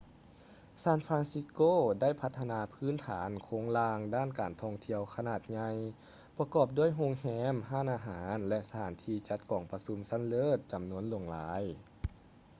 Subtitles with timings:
[0.83, 1.61] ຊານຟຼານຊິດສ໌ໂກ
[2.01, 5.69] ໄດ້ພັດທະນາພື້ນຖານໂຄງລ່າງດ້ານການທ່ອງທ່ຽວຂະໜາດໃຫຍ່
[6.37, 11.61] ປະກອບດ້ວຍໂຮງແຮມ ຮ້ານອາຫານ ແລະ ສະຖານທີ່ຈັດກອງປະຊຸມຊັ້ນເລີດ ຈຳນວນຫຼວງຫຼາຍ